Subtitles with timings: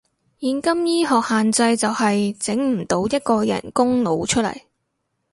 [0.39, 4.61] 現今醫學限制就係，整唔到一個人工腦出嚟